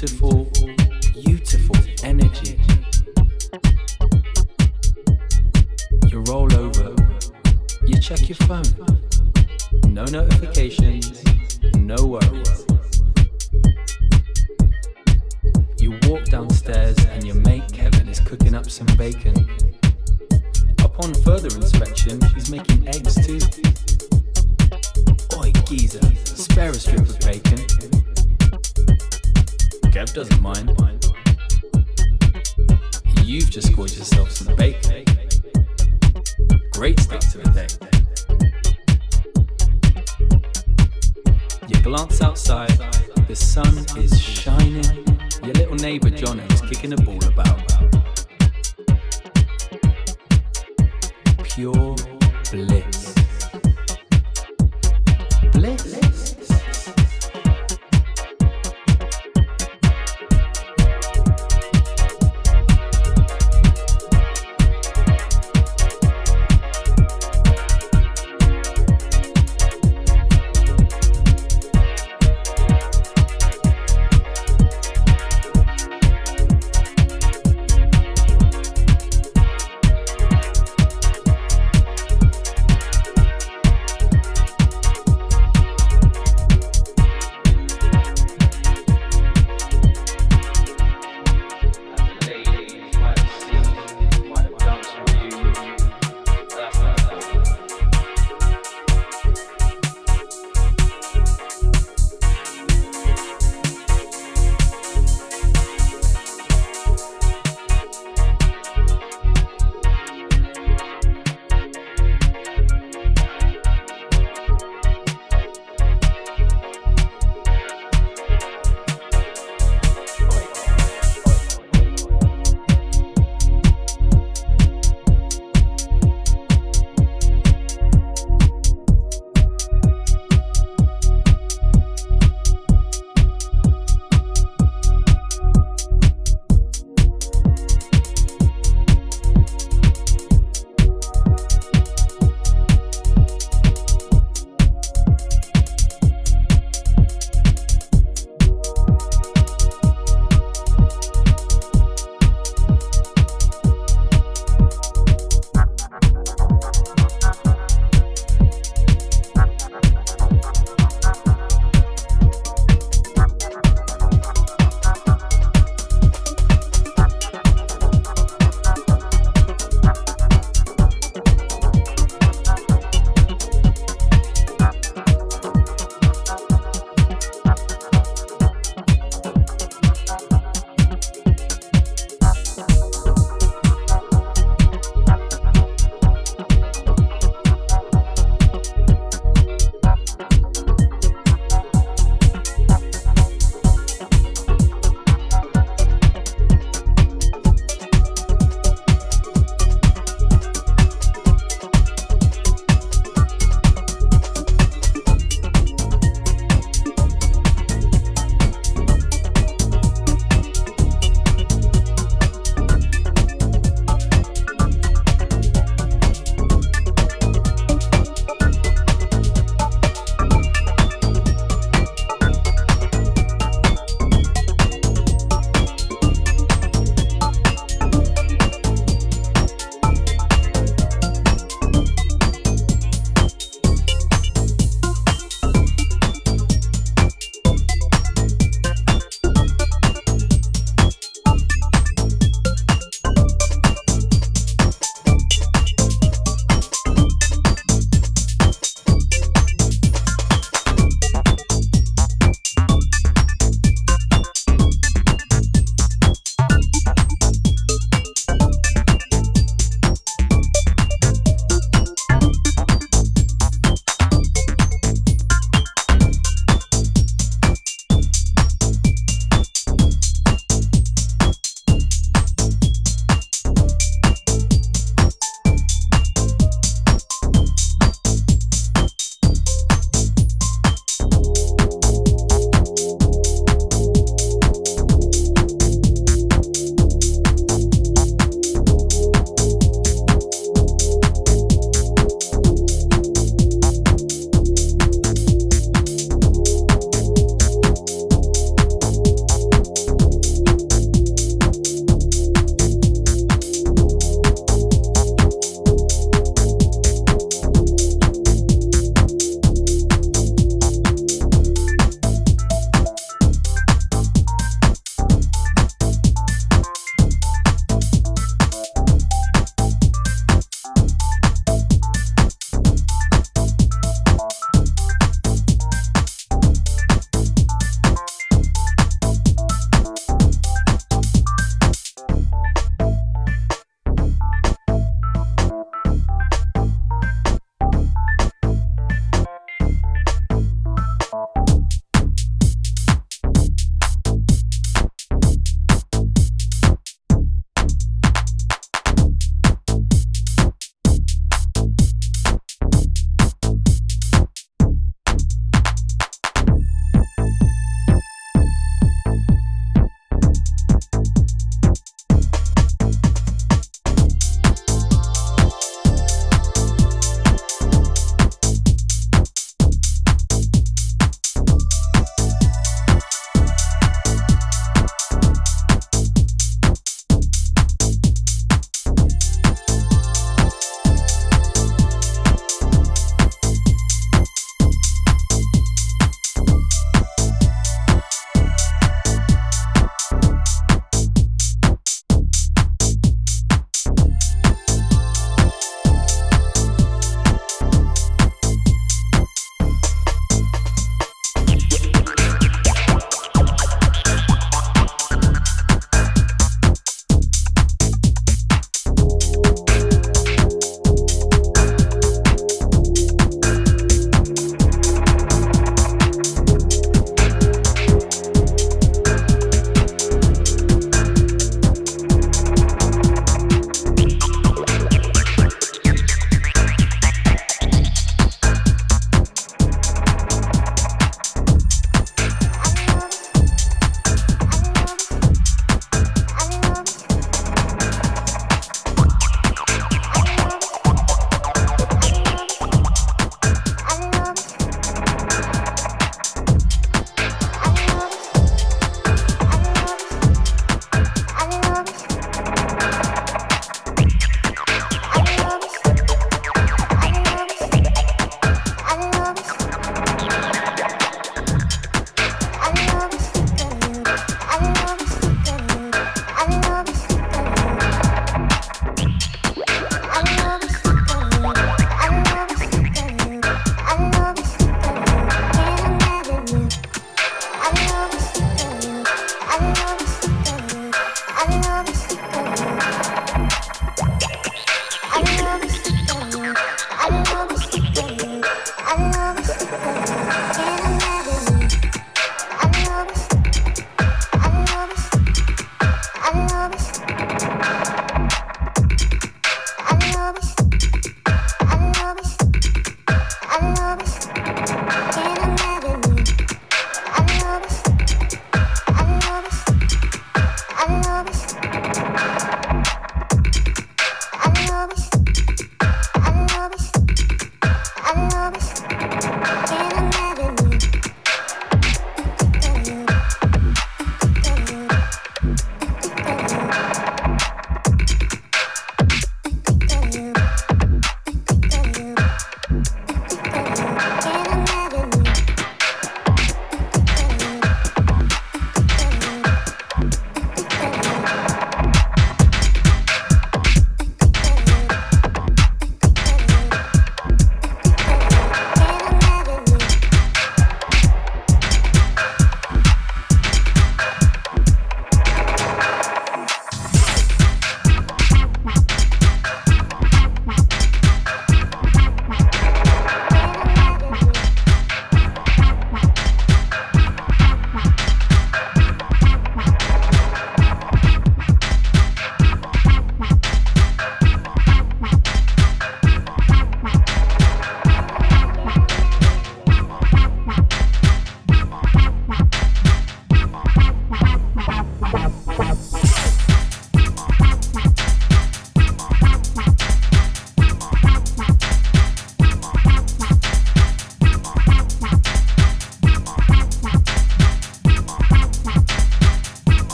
[0.00, 0.49] beautiful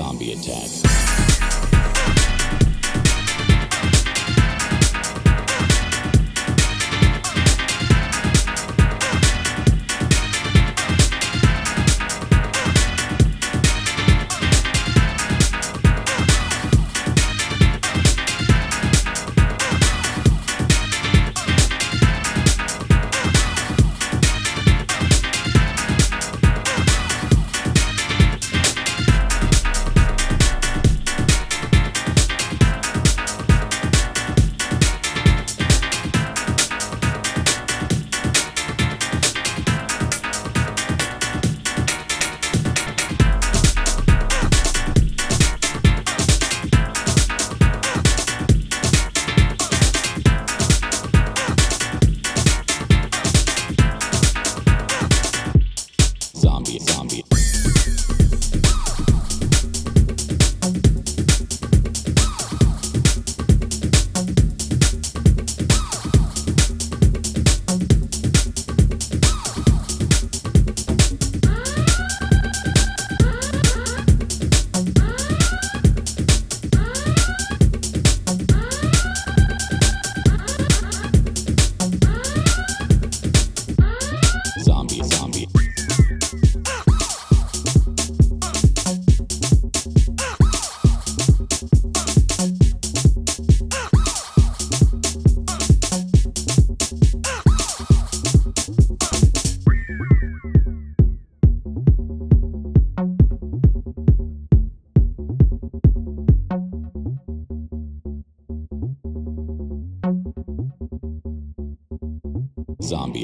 [0.00, 1.39] Zombie attack.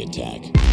[0.07, 0.66] Attack.